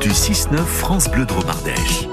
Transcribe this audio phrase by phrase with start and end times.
[0.00, 2.08] Du 6-9 France Bleu Dromardèche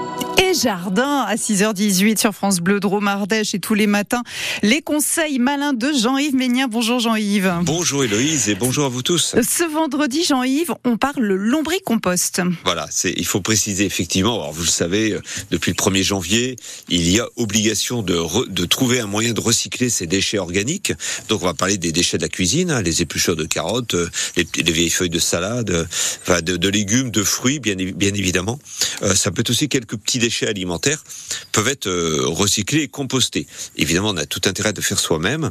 [0.49, 4.23] et jardin à 6h18 sur France Bleu Dromardèche et tous les matins
[4.63, 6.67] les conseils malins de Jean-Yves Ménien.
[6.67, 7.53] Bonjour Jean-Yves.
[7.63, 9.35] Bonjour Héloïse et bonjour à vous tous.
[9.41, 12.41] Ce vendredi Jean-Yves, on parle lombricompost.
[12.63, 15.21] Voilà, c'est il faut préciser effectivement, alors vous le savez, euh,
[15.51, 16.55] depuis le 1er janvier,
[16.87, 18.17] il y a obligation de,
[18.49, 20.93] de trouver un moyen de recycler ces déchets organiques.
[21.29, 24.09] Donc on va parler des déchets de la cuisine, hein, les épluchures de carottes, euh,
[24.37, 25.85] les, les, vieilles feuilles de salade, euh,
[26.21, 28.59] enfin de, de, légumes, de fruits bien, bien évidemment.
[29.03, 31.03] Euh, ça peut être aussi quelques petits déchets alimentaires
[31.51, 33.47] peuvent être euh, recyclés et compostés.
[33.75, 35.49] Évidemment, on a tout intérêt de faire soi-même.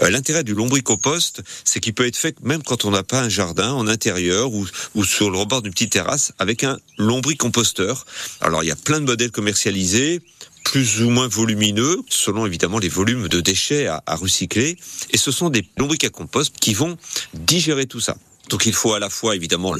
[0.00, 3.28] Euh, l'intérêt du lombricompost, c'est qu'il peut être fait même quand on n'a pas un
[3.28, 4.66] jardin en intérieur ou,
[5.04, 8.06] sur le rebord d'une petite terrasse avec un lombricomposteur.
[8.40, 10.20] Alors, il y a plein de modèles commercialisés
[10.64, 14.76] plus ou moins volumineux, selon évidemment les volumes de déchets à, à recycler.
[15.10, 16.96] Et ce sont des lombrics à compost qui vont
[17.34, 18.16] digérer tout ça.
[18.52, 19.74] Donc il faut à la fois évidemment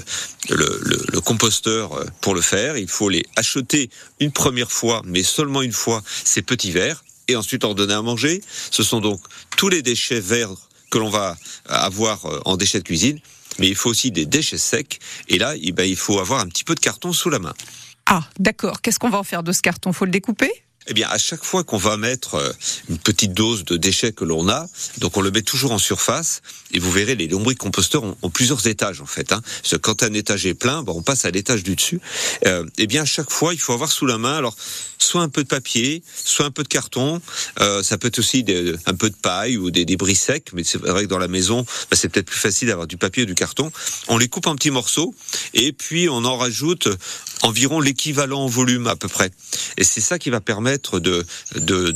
[0.49, 5.61] le, composteur euh, pour le faire, il faut les acheter une première fois, mais seulement
[5.61, 8.43] une fois, ces petits verres, et ensuite en donner à manger.
[8.71, 9.21] Ce sont donc
[9.59, 10.55] tous les déchets verts
[10.91, 13.21] que l'on va avoir euh, en déchets de cuisine,
[13.59, 16.47] mais il faut aussi des déchets secs, et là, eh ben, il faut avoir un
[16.47, 17.53] petit peu de carton sous la main.
[18.07, 18.81] Ah, d'accord.
[18.81, 19.93] Qu'est-ce qu'on va en faire de ce carton?
[19.93, 20.51] Faut le découper?
[20.87, 22.53] Eh bien, à chaque fois qu'on va mettre euh,
[22.89, 24.67] une petite dose de déchets que l'on a,
[24.99, 28.67] donc on le met toujours en surface, et vous verrez, les lombricomposteurs ont, ont plusieurs
[28.67, 29.33] étages en fait.
[29.33, 29.43] Hein.
[29.81, 32.01] Quand un étage est plein, bon, on passe à l'étage du dessus.
[32.47, 34.57] Euh, eh bien, à chaque fois, il faut avoir sous la main, alors
[34.99, 37.21] soit un peu de papier, soit un peu de carton.
[37.61, 40.65] Euh, ça peut être aussi des, un peu de paille ou des débris secs, mais
[40.65, 43.27] c'est vrai que dans la maison, bah, c'est peut-être plus facile d'avoir du papier et
[43.27, 43.71] du carton.
[44.09, 45.15] On les coupe en petits morceaux,
[45.55, 46.89] et puis on en rajoute
[47.43, 49.31] environ l'équivalent en volume à peu près.
[49.77, 51.25] Et c'est ça qui va permettre de,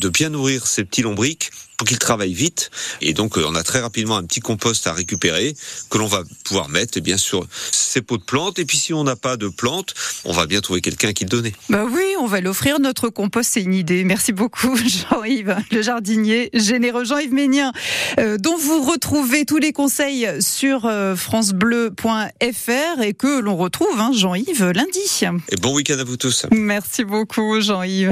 [0.08, 2.70] bien nourrir ces petits lombrics pour qu'ils travaillent vite.
[3.00, 5.54] Et donc, on a très rapidement un petit compost à récupérer
[5.90, 8.58] que l'on va pouvoir mettre, bien sûr, ces pots de plantes.
[8.58, 11.30] Et puis, si on n'a pas de plantes, on va bien trouver quelqu'un qui le
[11.30, 11.52] donner.
[11.68, 13.50] Bah oui, on va l'offrir notre compost.
[13.54, 14.04] C'est une idée.
[14.04, 14.76] Merci beaucoup,
[15.10, 17.72] Jean-Yves, le jardinier généreux Jean-Yves Ménien,
[18.18, 24.10] euh, dont vous retrouvez tous les conseils sur euh, francebleu.fr et que l'on retrouve, hein,
[24.14, 25.00] Jean-Yves, lundi.
[25.48, 26.46] Et bon week-end à vous tous.
[26.50, 28.04] Merci beaucoup, Jean-Yves.